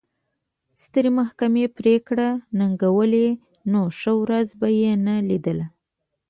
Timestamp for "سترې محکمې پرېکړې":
0.83-2.29